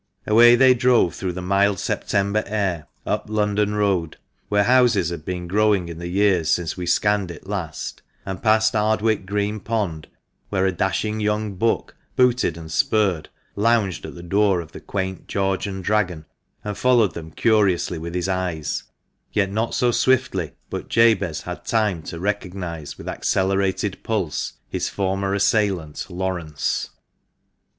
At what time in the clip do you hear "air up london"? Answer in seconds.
2.47-3.75